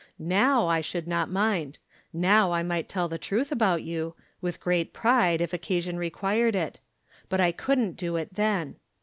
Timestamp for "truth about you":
3.19-4.15